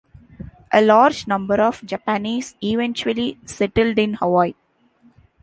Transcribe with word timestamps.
A 0.71 0.81
large 0.81 1.27
number 1.27 1.61
of 1.61 1.85
Japanese 1.85 2.55
eventually 2.63 3.37
settled 3.45 3.99
in 3.99 4.15
Hawaii. 4.15 4.55